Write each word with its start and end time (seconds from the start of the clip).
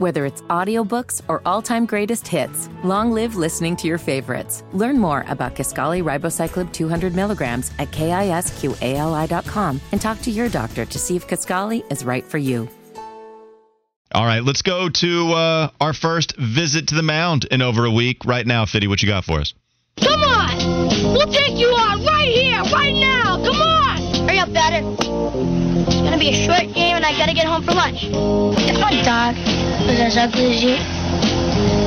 Whether 0.00 0.24
it's 0.24 0.40
audiobooks 0.48 1.20
or 1.28 1.42
all-time 1.44 1.84
greatest 1.84 2.26
hits, 2.26 2.70
long 2.82 3.12
live 3.12 3.36
listening 3.36 3.76
to 3.76 3.86
your 3.86 3.98
favorites. 3.98 4.64
Learn 4.72 4.98
more 4.98 5.26
about 5.28 5.54
Kisqali 5.54 6.02
Ribociclib 6.02 6.72
200 6.72 7.14
milligrams 7.14 7.70
at 7.78 7.90
kisqali.com 7.90 9.80
and 9.92 10.00
talk 10.00 10.22
to 10.22 10.30
your 10.30 10.48
doctor 10.48 10.86
to 10.86 10.98
see 10.98 11.16
if 11.16 11.28
Kisqali 11.28 11.84
is 11.92 12.02
right 12.02 12.24
for 12.24 12.38
you. 12.38 12.66
All 14.12 14.24
right, 14.24 14.42
let's 14.42 14.62
go 14.62 14.88
to 14.88 15.32
uh, 15.34 15.70
our 15.82 15.92
first 15.92 16.34
visit 16.38 16.88
to 16.88 16.94
the 16.94 17.02
mound 17.02 17.44
in 17.50 17.60
over 17.60 17.84
a 17.84 17.90
week. 17.90 18.24
Right 18.24 18.46
now, 18.46 18.64
Fitty, 18.64 18.88
what 18.88 19.02
you 19.02 19.08
got 19.08 19.26
for 19.26 19.38
us? 19.38 19.52
Come 19.98 20.22
on! 20.22 21.12
We'll 21.12 21.30
take 21.30 21.58
you 21.58 21.68
on 21.68 22.02
right 22.06 22.32
here, 22.32 22.62
right 22.72 22.94
now! 22.94 23.36
Come 23.36 23.60
on! 23.60 24.26
Hurry 24.26 24.38
up, 24.38 24.50
batter. 24.50 25.69
It's 26.22 26.28
gonna 26.28 26.36
be 26.36 26.44
a 26.44 26.64
short 26.66 26.74
game 26.74 26.96
and 26.96 27.04
I 27.06 27.12
gotta 27.16 27.32
get 27.32 27.46
home 27.46 27.62
for 27.62 27.72
lunch. 27.72 28.04
If 28.04 28.78
my 28.78 28.90
dog 29.02 29.36
was 29.88 29.98
as 30.00 30.18
ugly 30.18 30.52
as 30.52 30.62
you, 30.62 30.76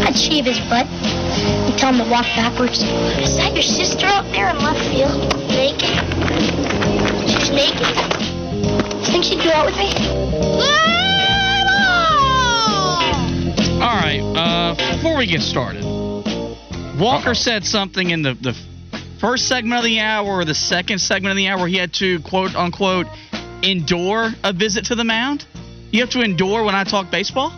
I'd 0.00 0.16
shave 0.16 0.46
his 0.46 0.58
butt 0.60 0.86
and 0.86 1.78
tell 1.78 1.92
him 1.92 2.02
to 2.02 2.10
walk 2.10 2.24
backwards. 2.34 2.82
Is 3.20 3.36
that 3.36 3.52
your 3.52 3.62
sister 3.62 4.06
out 4.06 4.24
there 4.32 4.48
in 4.48 4.56
left 4.60 4.80
field? 4.88 5.12
Naked? 5.48 5.92
She's 7.28 7.50
naked? 7.50 7.84
You 9.04 9.12
think 9.12 9.24
she'd 9.24 9.44
go 9.44 9.50
out 9.50 9.66
with 9.66 9.76
me? 9.76 9.92
All 13.82 13.96
right, 14.00 14.22
uh, 14.34 14.96
before 14.96 15.18
we 15.18 15.26
get 15.26 15.42
started, 15.42 15.84
Walker 16.98 17.28
Uh-oh. 17.28 17.32
said 17.34 17.66
something 17.66 18.08
in 18.08 18.22
the, 18.22 18.32
the 18.40 18.56
first 19.20 19.48
segment 19.48 19.80
of 19.80 19.84
the 19.84 20.00
hour 20.00 20.26
or 20.26 20.44
the 20.46 20.54
second 20.54 20.98
segment 20.98 21.32
of 21.32 21.36
the 21.36 21.48
hour 21.48 21.66
he 21.66 21.76
had 21.76 21.92
to, 21.94 22.20
quote 22.20 22.54
unquote, 22.54 23.06
endure 23.70 24.30
a 24.42 24.52
visit 24.52 24.86
to 24.86 24.94
the 24.94 25.04
mound. 25.04 25.44
You 25.90 26.00
have 26.00 26.10
to 26.10 26.22
endure 26.22 26.64
when 26.64 26.74
I 26.74 26.84
talk 26.84 27.10
baseball? 27.10 27.52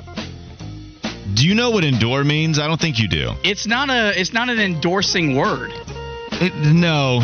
Do 1.34 1.46
you 1.46 1.54
know 1.54 1.70
what 1.70 1.84
endure 1.84 2.24
means? 2.24 2.58
I 2.58 2.66
don't 2.66 2.80
think 2.80 2.98
you 2.98 3.08
do. 3.08 3.32
It's 3.44 3.66
not 3.66 3.90
a 3.90 4.18
it's 4.18 4.32
not 4.32 4.48
an 4.48 4.58
endorsing 4.58 5.36
word. 5.36 5.70
It, 6.32 6.54
no. 6.54 7.20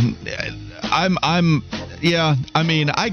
I'm 0.82 1.16
I'm 1.22 1.62
yeah, 2.00 2.34
I 2.54 2.62
mean, 2.62 2.90
I 2.90 3.10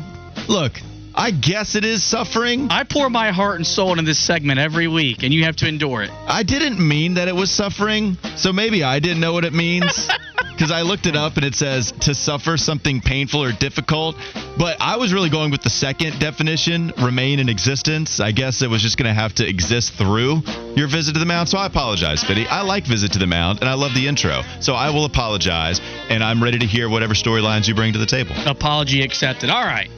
look, 0.48 0.74
I 1.14 1.32
guess 1.32 1.76
it 1.76 1.86
is 1.86 2.04
suffering. 2.04 2.68
I 2.70 2.84
pour 2.84 3.10
my 3.10 3.32
heart 3.32 3.58
and 3.58 3.68
soul 3.68 3.92
into 3.92 4.04
this 4.04 4.20
segment 4.20 4.60
every 4.60 4.88
week, 4.88 5.24
and 5.24 5.34
you 5.34 5.44
have 5.44 5.58
to 5.58 5.68
endure 5.68 6.02
it. 6.04 6.12
I 6.28 6.44
didn't 6.44 6.86
mean 6.86 7.16
that 7.16 7.28
it 7.28 7.36
was 7.36 7.52
suffering, 7.52 8.18
so 8.36 8.52
maybe 8.52 8.84
I 8.84 9.00
didn't 9.00 9.20
know 9.20 9.34
what 9.34 9.46
it 9.46 9.54
means. 9.54 10.10
Because 10.60 10.72
I 10.74 10.82
looked 10.82 11.06
it 11.06 11.16
up 11.16 11.38
and 11.38 11.46
it 11.46 11.56
says 11.56 11.94
to 12.02 12.14
suffer 12.14 12.58
something 12.58 13.00
painful 13.00 13.42
or 13.42 13.54
difficult. 13.54 14.18
But 14.58 14.76
I 14.82 14.98
was 14.98 15.14
really 15.14 15.30
going 15.30 15.52
with 15.52 15.62
the 15.62 15.70
second 15.70 16.20
definition, 16.20 16.92
remain 17.02 17.40
in 17.40 17.48
existence. 17.48 18.20
I 18.20 18.34
guess 18.34 18.62
it 18.62 18.70
was 18.70 18.82
just 18.82 18.98
going 18.98 19.08
to 19.08 19.14
have 19.14 19.34
to 19.36 19.48
exist 19.48 19.94
through 19.94 20.42
your 20.76 20.90
visit 20.90 21.14
to 21.14 21.20
the 21.20 21.26
mound. 21.26 21.48
So 21.48 21.58
I 21.58 21.66
apologize, 21.66 22.26
Fitty. 22.26 22.46
I 22.46 22.64
like 22.64 22.86
Visit 22.86 23.14
to 23.14 23.20
the 23.20 23.26
Mound 23.26 23.60
and 23.62 23.70
I 23.70 23.76
love 23.76 23.94
the 23.94 24.06
intro. 24.06 24.42
So 24.60 24.74
I 24.74 24.90
will 24.90 25.06
apologize 25.06 25.80
and 26.10 26.22
I'm 26.22 26.44
ready 26.44 26.60
to 26.60 26.66
hear 26.66 26.90
whatever 26.90 27.14
storylines 27.14 27.70
you 27.70 27.74
bring 27.74 27.94
to 27.94 28.00
the 28.00 28.06
table. 28.06 28.36
Apology 28.46 29.02
accepted. 29.02 29.50
All 29.50 29.64
right. 29.64 29.90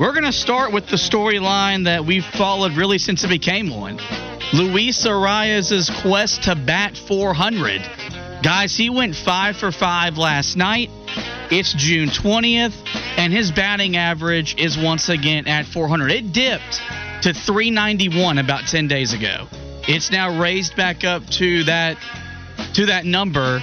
We're 0.00 0.14
going 0.14 0.24
to 0.24 0.32
start 0.32 0.72
with 0.72 0.88
the 0.88 0.96
storyline 0.96 1.84
that 1.84 2.04
we've 2.04 2.24
followed 2.24 2.72
really 2.72 2.98
since 2.98 3.22
it 3.22 3.28
became 3.28 3.70
one. 3.70 4.00
Luis 4.52 5.06
Arraez's 5.06 5.90
quest 6.02 6.42
to 6.44 6.56
bat 6.56 6.96
400. 6.96 8.07
Guys, 8.42 8.76
he 8.76 8.88
went 8.88 9.16
5 9.16 9.56
for 9.56 9.72
5 9.72 10.16
last 10.16 10.56
night. 10.56 10.90
It's 11.50 11.72
June 11.72 12.08
20th, 12.08 12.74
and 13.16 13.32
his 13.32 13.50
batting 13.50 13.96
average 13.96 14.54
is 14.58 14.78
once 14.78 15.08
again 15.08 15.48
at 15.48 15.66
400. 15.66 16.10
It 16.10 16.32
dipped 16.32 16.80
to 17.22 17.34
391 17.34 18.38
about 18.38 18.66
10 18.66 18.86
days 18.86 19.12
ago. 19.12 19.48
It's 19.88 20.10
now 20.10 20.40
raised 20.40 20.76
back 20.76 21.04
up 21.04 21.26
to 21.30 21.64
that 21.64 21.96
to 22.74 22.86
that 22.86 23.04
number 23.04 23.62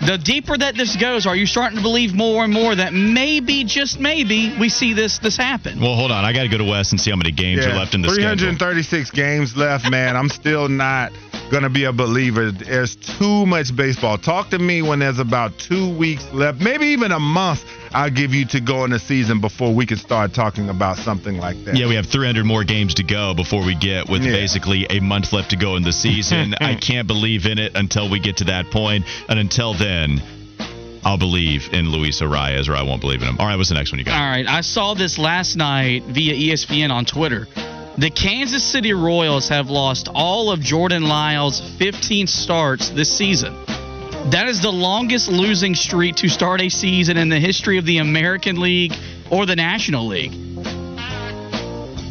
the 0.00 0.16
deeper 0.16 0.56
that 0.56 0.76
this 0.76 0.96
goes, 0.96 1.26
are 1.26 1.34
you 1.34 1.46
starting 1.46 1.76
to 1.76 1.82
believe 1.82 2.14
more 2.14 2.44
and 2.44 2.52
more 2.52 2.74
that 2.74 2.92
maybe, 2.92 3.64
just 3.64 3.98
maybe, 3.98 4.54
we 4.58 4.68
see 4.68 4.92
this 4.94 5.18
this 5.18 5.36
happen? 5.36 5.80
Well, 5.80 5.96
hold 5.96 6.12
on. 6.12 6.24
I 6.24 6.32
got 6.32 6.42
to 6.42 6.48
go 6.48 6.58
to 6.58 6.64
Wes 6.64 6.92
and 6.92 7.00
see 7.00 7.10
how 7.10 7.16
many 7.16 7.32
games 7.32 7.64
yeah, 7.64 7.72
are 7.72 7.76
left 7.76 7.94
in 7.94 8.02
the 8.02 8.08
336 8.08 9.08
schedule. 9.08 9.24
games 9.24 9.56
left, 9.56 9.90
man. 9.90 10.16
I'm 10.16 10.28
still 10.28 10.68
not 10.68 11.12
going 11.50 11.62
to 11.62 11.70
be 11.70 11.84
a 11.84 11.92
believer. 11.92 12.50
There's 12.50 12.96
too 12.96 13.46
much 13.46 13.74
baseball. 13.74 14.18
Talk 14.18 14.50
to 14.50 14.58
me 14.58 14.82
when 14.82 14.98
there's 14.98 15.18
about 15.18 15.58
two 15.58 15.96
weeks 15.96 16.24
left, 16.32 16.60
maybe 16.60 16.88
even 16.88 17.12
a 17.12 17.18
month. 17.18 17.64
I'll 17.92 18.10
give 18.10 18.34
you 18.34 18.44
to 18.46 18.60
go 18.60 18.84
in 18.84 18.90
the 18.90 18.98
season 18.98 19.40
before 19.40 19.74
we 19.74 19.86
can 19.86 19.96
start 19.96 20.34
talking 20.34 20.68
about 20.68 20.98
something 20.98 21.38
like 21.38 21.64
that. 21.64 21.76
Yeah, 21.76 21.88
we 21.88 21.94
have 21.94 22.06
300 22.06 22.44
more 22.44 22.64
games 22.64 22.94
to 22.94 23.02
go 23.02 23.34
before 23.34 23.64
we 23.64 23.74
get 23.74 24.08
with 24.08 24.22
yeah. 24.22 24.32
basically 24.32 24.86
a 24.90 25.00
month 25.00 25.32
left 25.32 25.50
to 25.50 25.56
go 25.56 25.76
in 25.76 25.82
the 25.82 25.92
season. 25.92 26.54
I 26.60 26.74
can't 26.74 27.06
believe 27.06 27.46
in 27.46 27.58
it 27.58 27.72
until 27.74 28.10
we 28.10 28.20
get 28.20 28.38
to 28.38 28.44
that 28.44 28.70
point, 28.70 29.04
and 29.28 29.38
until 29.38 29.74
then. 29.74 30.20
I'll 31.04 31.16
believe 31.16 31.72
in 31.72 31.90
Luis 31.90 32.20
Arraez 32.20 32.68
or 32.68 32.74
I 32.74 32.82
won't 32.82 33.00
believe 33.00 33.22
in 33.22 33.28
him. 33.28 33.36
All 33.38 33.46
right, 33.46 33.56
what's 33.56 33.68
the 33.68 33.76
next 33.76 33.92
one 33.92 34.00
you 34.00 34.04
got? 34.04 34.20
All 34.20 34.28
right, 34.28 34.46
I 34.46 34.62
saw 34.62 34.94
this 34.94 35.16
last 35.16 35.54
night 35.56 36.02
via 36.02 36.34
ESPN 36.34 36.90
on 36.90 37.04
Twitter. 37.04 37.46
The 37.98 38.10
Kansas 38.10 38.62
City 38.62 38.92
Royals 38.92 39.48
have 39.48 39.70
lost 39.70 40.08
all 40.14 40.52
of 40.52 40.60
Jordan 40.60 41.08
Lyles' 41.08 41.60
15 41.78 42.28
starts 42.28 42.90
this 42.90 43.10
season. 43.10 43.56
That 44.30 44.46
is 44.46 44.62
the 44.62 44.70
longest 44.70 45.28
losing 45.28 45.74
streak 45.74 46.14
to 46.16 46.28
start 46.28 46.60
a 46.60 46.68
season 46.68 47.16
in 47.16 47.28
the 47.28 47.40
history 47.40 47.76
of 47.76 47.84
the 47.84 47.98
American 47.98 48.60
League 48.60 48.94
or 49.32 49.46
the 49.46 49.56
National 49.56 50.06
League. 50.06 50.30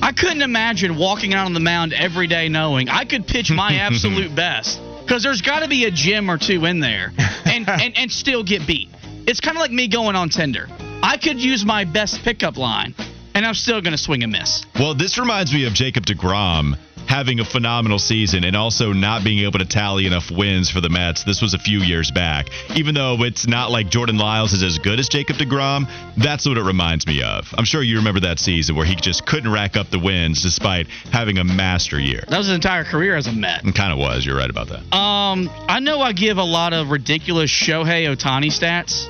I 0.01 0.11
couldn't 0.11 0.41
imagine 0.41 0.97
walking 0.97 1.33
out 1.33 1.45
on 1.45 1.53
the 1.53 1.61
mound 1.61 1.93
every 1.93 2.27
day 2.27 2.49
knowing 2.49 2.89
I 2.89 3.05
could 3.05 3.25
pitch 3.25 3.49
my 3.49 3.75
absolute 3.79 4.35
best 4.35 4.81
because 5.03 5.23
there's 5.23 5.41
got 5.41 5.61
to 5.61 5.69
be 5.69 5.85
a 5.85 5.91
gym 5.91 6.29
or 6.29 6.37
two 6.37 6.65
in 6.65 6.81
there 6.81 7.13
and, 7.45 7.65
and, 7.69 7.97
and 7.97 8.11
still 8.11 8.43
get 8.43 8.67
beat. 8.67 8.89
It's 9.25 9.39
kind 9.39 9.55
of 9.55 9.61
like 9.61 9.71
me 9.71 9.87
going 9.87 10.17
on 10.17 10.27
Tinder. 10.27 10.67
I 11.01 11.15
could 11.15 11.41
use 11.41 11.65
my 11.65 11.85
best 11.85 12.23
pickup 12.23 12.57
line 12.57 12.93
and 13.37 13.45
I'm 13.45 13.53
still 13.53 13.81
going 13.81 13.91
to 13.91 13.99
swing 13.99 14.23
a 14.23 14.27
miss. 14.27 14.65
Well, 14.79 14.95
this 14.95 15.19
reminds 15.19 15.53
me 15.53 15.67
of 15.67 15.73
Jacob 15.73 16.07
DeGrom 16.07 16.75
having 17.07 17.39
a 17.39 17.45
phenomenal 17.45 17.99
season 17.99 18.43
and 18.43 18.55
also 18.55 18.93
not 18.93 19.23
being 19.23 19.45
able 19.45 19.59
to 19.59 19.65
tally 19.65 20.07
enough 20.07 20.31
wins 20.31 20.71
for 20.71 20.81
the 20.81 20.89
Mets. 20.89 21.23
This 21.23 21.39
was 21.39 21.53
a 21.53 21.59
few 21.59 21.79
years 21.79 22.09
back. 22.09 22.47
Even 22.75 22.95
though 22.95 23.15
it's 23.21 23.47
not 23.47 23.69
like 23.69 23.89
Jordan 23.89 24.17
Lyles 24.17 24.53
is 24.53 24.63
as 24.63 24.79
good 24.79 24.99
as 24.99 25.07
Jacob 25.07 25.37
DeGrom, 25.37 25.87
that's 26.17 26.47
what 26.47 26.57
it 26.57 26.63
reminds 26.63 27.05
me 27.05 27.21
of. 27.21 27.53
I'm 27.55 27.63
sure 27.63 27.83
you 27.83 27.97
remember 27.97 28.21
that 28.21 28.39
season 28.39 28.75
where 28.75 28.87
he 28.87 28.95
just 28.95 29.25
couldn't 29.27 29.51
rack 29.51 29.77
up 29.77 29.91
the 29.91 29.99
wins 29.99 30.41
despite 30.41 30.87
having 31.13 31.37
a 31.37 31.43
master 31.43 31.99
year. 31.99 32.23
That 32.27 32.39
was 32.39 32.47
his 32.47 32.55
entire 32.55 32.85
career 32.85 33.15
as 33.15 33.27
a 33.27 33.31
Met. 33.31 33.63
It 33.63 33.75
kind 33.75 33.93
of 33.93 33.99
was. 33.99 34.25
You're 34.25 34.35
right 34.35 34.49
about 34.49 34.69
that. 34.69 34.79
Um, 34.97 35.47
I 35.69 35.79
know 35.79 36.01
I 36.01 36.11
give 36.11 36.39
a 36.39 36.43
lot 36.43 36.73
of 36.73 36.89
ridiculous 36.89 37.51
Shohei 37.51 38.13
Ohtani 38.13 38.47
stats. 38.47 39.07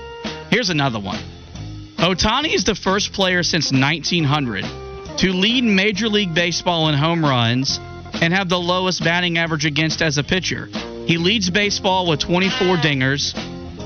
Here's 0.52 0.70
another 0.70 1.00
one. 1.00 1.24
Ohtani 1.98 2.54
is 2.54 2.64
the 2.64 2.76
first 2.76 3.12
player 3.12 3.42
since 3.42 3.72
1900 3.72 4.64
to 5.18 5.34
lead 5.34 5.64
Major 5.64 6.08
League 6.08 6.34
Baseball 6.34 6.90
in 6.90 6.96
home 6.96 7.26
runs 7.26 7.80
and 8.22 8.34
have 8.34 8.50
the 8.50 8.60
lowest 8.60 9.04
batting 9.04 9.40
average 9.40 9.66
against 9.66 10.04
as 10.04 10.20
a 10.20 10.24
pitcher. 10.24 10.68
He 11.08 11.18
leads 11.18 11.50
baseball 11.50 12.08
with 12.08 12.20
24 12.20 12.78
dingers, 12.78 13.36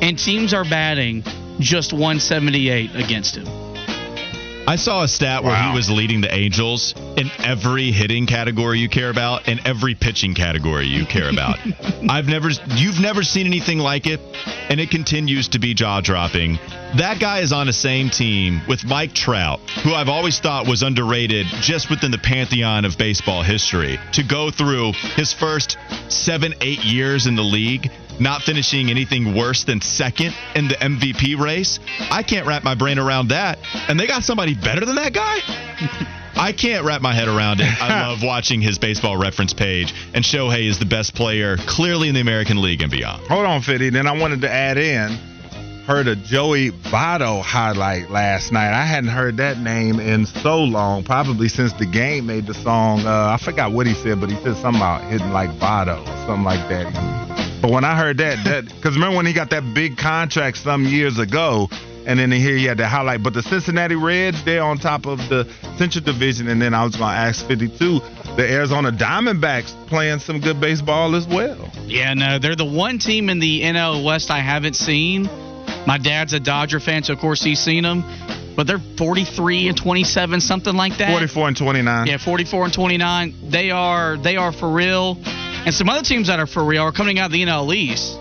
and 0.02 0.20
teams 0.20 0.54
are 0.54 0.66
batting 0.66 1.24
just 1.60 1.94
178 1.94 2.96
against 2.96 3.38
him. 3.38 3.61
I 4.72 4.78
saw 4.78 5.04
a 5.04 5.08
stat 5.10 5.44
where 5.44 5.52
wow. 5.52 5.70
he 5.70 5.76
was 5.76 5.90
leading 5.90 6.22
the 6.22 6.34
Angels 6.34 6.94
in 7.18 7.30
every 7.44 7.92
hitting 7.92 8.26
category 8.26 8.80
you 8.80 8.88
care 8.88 9.10
about 9.10 9.50
and 9.50 9.60
every 9.68 9.96
pitching 9.96 10.34
category 10.34 10.88
you 10.88 11.06
care 11.06 11.30
about. 11.30 11.58
I've 12.10 12.30
never 12.30 12.52
you've 12.78 13.02
never 13.02 13.22
seen 13.22 13.48
anything 13.48 13.80
like 13.80 14.08
it 14.08 14.22
and 14.70 14.80
it 14.80 14.90
continues 14.90 15.50
to 15.50 15.60
be 15.60 15.74
jaw-dropping. 15.74 16.58
That 16.96 17.20
guy 17.20 17.40
is 17.40 17.52
on 17.52 17.68
the 17.68 17.74
same 17.74 18.10
team 18.10 18.62
with 18.66 18.86
Mike 18.86 19.14
Trout, 19.14 19.60
who 19.84 19.94
I've 19.94 20.08
always 20.08 20.40
thought 20.40 20.68
was 20.68 20.84
underrated 20.84 21.48
just 21.48 21.90
within 21.90 22.12
the 22.12 22.18
pantheon 22.18 22.86
of 22.86 22.98
baseball 22.98 23.44
history. 23.44 24.00
To 24.14 24.24
go 24.24 24.52
through 24.52 24.94
his 25.16 25.34
first 25.34 25.78
7-8 26.08 26.90
years 26.90 27.28
in 27.28 27.36
the 27.36 27.44
league 27.44 27.92
not 28.20 28.42
finishing 28.44 28.90
anything 28.90 29.36
worse 29.36 29.64
than 29.64 29.82
second 29.82 30.36
in 30.56 30.68
the 30.68 30.76
MVP 30.76 31.38
race. 31.40 31.80
I 32.12 32.24
can't 32.24 32.46
wrap 32.46 32.64
my 32.64 32.76
brain 32.76 33.00
around 33.00 33.30
that. 33.30 33.60
And 33.88 34.00
they 34.00 34.08
got 34.08 34.24
somebody 34.24 34.56
better 34.56 34.86
than 34.86 34.96
that 34.96 35.14
guy? 35.14 35.40
I 36.36 36.54
can't 36.54 36.86
wrap 36.86 37.02
my 37.02 37.14
head 37.14 37.28
around 37.28 37.60
it. 37.60 37.68
I 37.82 38.08
love 38.08 38.24
watching 38.24 38.62
his 38.62 38.80
baseball 38.80 39.18
reference 39.18 39.54
page, 39.54 39.94
and 40.14 40.24
Shohei 40.24 40.68
is 40.68 40.80
the 40.80 40.86
best 40.86 41.14
player 41.14 41.58
clearly 41.58 42.08
in 42.08 42.16
the 42.16 42.22
American 42.22 42.62
League 42.62 42.82
and 42.82 42.90
beyond. 42.90 43.28
Hold 43.28 43.46
on, 43.46 43.62
Fitty. 43.62 43.90
Then 43.90 44.08
I 44.08 44.18
wanted 44.18 44.42
to 44.42 44.52
add 44.52 44.78
in 44.78 45.20
heard 45.92 46.08
a 46.08 46.16
Joey 46.16 46.72
Votto 46.72 47.42
highlight 47.42 48.10
last 48.10 48.52
night. 48.52 48.72
I 48.72 48.86
hadn't 48.86 49.10
heard 49.10 49.38
that 49.38 49.58
name 49.58 50.00
in 50.00 50.26
so 50.26 50.64
long, 50.64 51.04
probably 51.04 51.50
since 51.50 51.74
the 51.74 51.86
game 51.86 52.28
made 52.28 52.46
the 52.46 52.54
song. 52.54 53.06
Uh, 53.06 53.38
I 53.38 53.44
forgot 53.44 53.72
what 53.72 53.88
he 53.88 53.94
said, 53.94 54.22
but 54.22 54.30
he 54.30 54.36
said 54.38 54.56
something 54.58 54.82
about 54.82 55.04
hitting 55.04 55.32
like 55.32 55.50
Votto, 55.52 56.06
something 56.26 56.44
like 56.44 56.68
that. 56.70 57.31
But 57.62 57.72
when 57.72 57.84
I 57.84 57.96
heard 57.96 58.18
that, 58.18 58.44
that 58.46 58.66
because 58.66 58.96
remember 58.96 59.18
when 59.18 59.26
he 59.26 59.34
got 59.34 59.52
that 59.52 59.74
big 59.74 59.98
contract 59.98 60.58
some 60.58 60.86
years 60.86 61.20
ago, 61.20 61.70
And 62.06 62.20
then 62.20 62.32
here 62.32 62.56
he 62.56 62.66
had 62.66 62.78
the 62.78 62.88
highlight. 62.88 63.22
But 63.22 63.34
the 63.34 63.44
Cincinnati 63.44 63.96
Reds, 63.96 64.44
they're 64.44 64.64
on 64.64 64.78
top 64.78 65.06
of 65.06 65.20
the 65.30 65.48
Central 65.78 66.04
Division. 66.04 66.48
And 66.48 66.62
then 66.62 66.74
I 66.74 66.84
was 66.84 66.96
going 66.96 67.12
to 67.12 67.18
ask 67.18 67.46
52, 67.48 68.00
the 68.36 68.48
Arizona 68.50 68.92
Diamondbacks 68.92 69.88
playing 69.88 70.20
some 70.20 70.40
good 70.40 70.60
baseball 70.60 71.16
as 71.16 71.28
well. 71.28 71.72
Yeah, 71.86 72.14
no, 72.14 72.40
they're 72.40 72.56
the 72.56 72.66
one 72.66 72.98
team 72.98 73.30
in 73.30 73.40
the 73.40 73.62
NL 73.62 74.04
West 74.04 74.32
I 74.32 74.40
haven't 74.40 74.76
seen. 74.76 75.30
My 75.86 75.98
dad's 75.98 76.34
a 76.34 76.40
Dodger 76.40 76.80
fan, 76.80 77.04
so 77.04 77.14
of 77.14 77.20
course 77.20 77.44
he's 77.44 77.60
seen 77.60 77.84
them. 77.84 78.04
But 78.56 78.68
they're 78.68 78.80
43 78.98 79.70
and 79.70 79.78
27, 79.78 80.42
something 80.42 80.76
like 80.76 80.98
that. 80.98 81.12
44 81.12 81.48
and 81.50 81.58
29. 81.58 82.08
Yeah, 82.08 82.18
44 82.18 82.66
and 82.66 82.74
29. 82.74 83.36
They 83.50 83.72
are 83.72 84.18
they 84.18 84.36
are 84.36 84.52
for 84.52 84.70
real. 84.70 85.18
And 85.66 85.74
some 85.74 85.90
other 85.90 86.02
teams 86.04 86.28
that 86.28 86.40
are 86.40 86.48
for 86.48 86.64
real 86.64 86.84
are 86.84 86.92
coming 86.92 87.20
out 87.20 87.28
of 87.28 87.32
the 87.32 87.44
NL 87.44 87.74
East. 87.76 88.18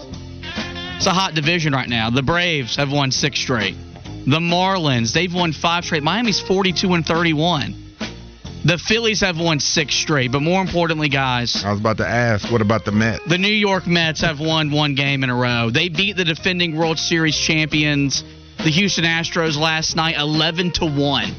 It's 0.97 1.07
a 1.07 1.11
hot 1.11 1.35
division 1.35 1.73
right 1.73 1.89
now. 1.89 2.11
The 2.11 2.23
Braves 2.23 2.77
have 2.77 2.93
won 2.93 3.11
six 3.11 3.41
straight. 3.41 3.75
The 4.27 4.39
Marlins, 4.39 5.15
they've 5.15 5.33
won 5.33 5.53
five 5.53 5.85
straight. 5.85 6.03
Miami's 6.03 6.39
42 6.41 6.93
and 6.93 7.07
31. 7.07 7.75
The 8.63 8.77
Phillies 8.77 9.23
have 9.23 9.39
won 9.41 9.59
six 9.59 9.95
straight, 9.95 10.31
but 10.33 10.43
more 10.43 10.61
importantly, 10.61 11.09
guys, 11.09 11.65
I 11.65 11.71
was 11.71 11.81
about 11.81 11.97
to 11.97 12.07
ask, 12.07 12.53
what 12.53 12.61
about 12.61 12.85
the 12.85 12.93
Mets? 12.93 13.25
the 13.27 13.39
New 13.39 13.49
York 13.49 13.87
Mets 13.87 14.21
have 14.21 14.39
won 14.39 14.71
one 14.71 14.95
game 14.95 15.25
in 15.25 15.31
a 15.31 15.35
row. 15.35 15.71
They 15.71 15.89
beat 15.89 16.19
the 16.19 16.27
defending 16.27 16.77
World 16.77 16.99
Series 16.99 17.39
champions, 17.39 18.23
the 18.59 18.71
Houston 18.71 19.05
Astros, 19.05 19.57
last 19.57 19.97
night, 19.97 20.17
11 20.19 20.73
to 20.73 20.85
one. 20.85 21.35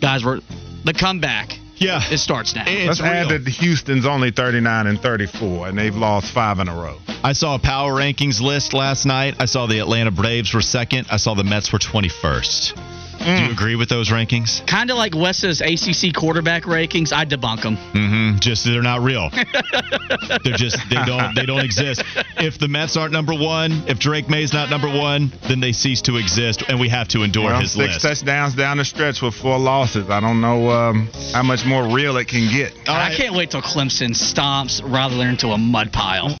Guys, 0.00 0.24
we're 0.24 0.40
the 0.84 0.94
comeback. 0.94 1.58
Yeah. 1.76 2.00
It 2.10 2.18
starts 2.18 2.54
now. 2.54 2.64
It's 2.66 2.86
Let's 2.86 3.00
add 3.00 3.30
real. 3.30 3.38
that 3.40 3.48
Houston's 3.48 4.06
only 4.06 4.30
39 4.30 4.86
and 4.86 5.00
34, 5.00 5.68
and 5.68 5.78
they've 5.78 5.94
lost 5.94 6.32
five 6.32 6.58
in 6.58 6.68
a 6.68 6.74
row. 6.74 6.98
I 7.22 7.32
saw 7.32 7.56
a 7.56 7.58
power 7.58 7.92
rankings 7.92 8.40
list 8.40 8.72
last 8.72 9.04
night. 9.04 9.34
I 9.38 9.46
saw 9.46 9.66
the 9.66 9.78
Atlanta 9.80 10.10
Braves 10.10 10.54
were 10.54 10.62
second. 10.62 11.08
I 11.10 11.16
saw 11.16 11.34
the 11.34 11.44
Mets 11.44 11.72
were 11.72 11.78
21st. 11.78 12.85
Do 13.26 13.44
you 13.44 13.50
agree 13.50 13.74
with 13.76 13.88
those 13.88 14.08
rankings? 14.10 14.64
Kind 14.66 14.90
of 14.90 14.96
like 14.96 15.14
Wes's 15.14 15.60
ACC 15.60 16.14
quarterback 16.14 16.62
rankings. 16.62 17.12
I 17.12 17.24
debunk 17.24 17.62
them. 17.62 17.76
Mm-hmm. 17.76 18.38
Just 18.38 18.64
they're 18.64 18.82
not 18.82 19.00
real. 19.02 19.30
they're 20.44 20.56
just 20.56 20.78
they 20.88 20.96
don't 21.04 21.34
they 21.34 21.44
don't 21.46 21.64
exist. 21.64 22.02
If 22.38 22.58
the 22.58 22.68
Mets 22.68 22.96
aren't 22.96 23.12
number 23.12 23.34
one, 23.34 23.84
if 23.88 23.98
Drake 23.98 24.28
Maye's 24.28 24.52
not 24.52 24.70
number 24.70 24.88
one, 24.88 25.32
then 25.48 25.60
they 25.60 25.72
cease 25.72 26.02
to 26.02 26.16
exist, 26.16 26.62
and 26.68 26.78
we 26.78 26.88
have 26.88 27.08
to 27.08 27.22
endure 27.22 27.44
Well, 27.44 27.60
his 27.60 27.72
six 27.72 27.94
list. 27.94 28.00
touchdowns 28.02 28.54
down 28.54 28.76
the 28.78 28.84
stretch 28.84 29.22
with 29.22 29.34
four 29.34 29.58
losses. 29.58 30.08
I 30.08 30.20
don't 30.20 30.40
know 30.40 30.70
um, 30.70 31.08
how 31.32 31.42
much 31.42 31.64
more 31.66 31.92
real 31.94 32.16
it 32.18 32.28
can 32.28 32.50
get. 32.52 32.72
All 32.88 32.94
I 32.94 33.08
right. 33.08 33.16
can't 33.16 33.34
wait 33.34 33.50
till 33.50 33.62
Clemson 33.62 34.10
stomps 34.10 34.80
Raleigh 34.84 35.28
into 35.28 35.48
a 35.48 35.58
mud 35.58 35.92
pile. 35.92 36.28